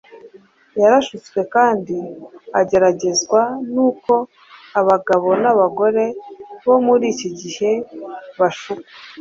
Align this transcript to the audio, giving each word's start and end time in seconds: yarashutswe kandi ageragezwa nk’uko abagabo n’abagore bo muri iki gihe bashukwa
yarashutswe 0.81 1.39
kandi 1.55 1.97
ageragezwa 2.59 3.41
nk’uko 3.69 4.13
abagabo 4.79 5.27
n’abagore 5.41 6.05
bo 6.65 6.75
muri 6.85 7.05
iki 7.13 7.29
gihe 7.39 7.71
bashukwa 8.39 8.87